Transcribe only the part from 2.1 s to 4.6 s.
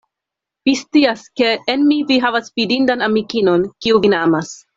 vi havas fidindan amikinon, kiu vin amas.